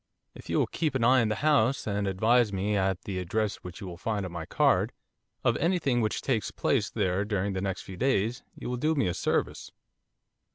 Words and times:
'If 0.33 0.49
you 0.49 0.57
will 0.57 0.65
keep 0.65 0.95
an 0.95 1.03
eye 1.03 1.21
on 1.21 1.29
the 1.29 1.35
house 1.45 1.85
and 1.85 2.07
advise 2.07 2.51
me 2.51 2.75
at 2.75 3.03
the 3.03 3.19
address 3.19 3.57
which 3.57 3.79
you 3.81 3.85
will 3.85 3.97
find 3.97 4.25
on 4.25 4.31
my 4.31 4.47
card, 4.47 4.93
of 5.43 5.55
any 5.57 5.77
thing 5.77 6.01
which 6.01 6.23
takes 6.23 6.49
place 6.49 6.89
there 6.89 7.23
during 7.23 7.53
the 7.53 7.61
next 7.61 7.83
few 7.83 7.97
days, 7.97 8.41
you 8.55 8.67
will 8.67 8.77
do 8.77 8.95
me 8.95 9.05
a 9.05 9.13
service. 9.13 9.71